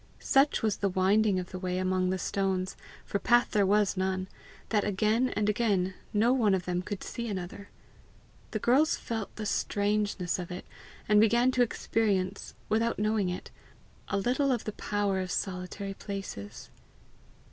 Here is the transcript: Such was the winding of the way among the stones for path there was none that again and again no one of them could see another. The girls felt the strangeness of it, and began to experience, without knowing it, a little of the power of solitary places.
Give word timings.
Such 0.17 0.63
was 0.63 0.77
the 0.77 0.89
winding 0.89 1.37
of 1.37 1.51
the 1.51 1.59
way 1.59 1.77
among 1.77 2.09
the 2.09 2.17
stones 2.17 2.75
for 3.05 3.19
path 3.19 3.51
there 3.51 3.67
was 3.67 3.95
none 3.95 4.27
that 4.69 4.83
again 4.83 5.29
and 5.35 5.47
again 5.47 5.93
no 6.11 6.33
one 6.33 6.55
of 6.55 6.65
them 6.65 6.81
could 6.81 7.03
see 7.03 7.27
another. 7.27 7.69
The 8.49 8.57
girls 8.57 8.97
felt 8.97 9.35
the 9.35 9.45
strangeness 9.45 10.39
of 10.39 10.49
it, 10.49 10.65
and 11.07 11.21
began 11.21 11.51
to 11.51 11.61
experience, 11.61 12.55
without 12.67 12.97
knowing 12.97 13.29
it, 13.29 13.51
a 14.07 14.17
little 14.17 14.51
of 14.51 14.63
the 14.63 14.71
power 14.71 15.19
of 15.19 15.29
solitary 15.29 15.93
places. 15.93 16.71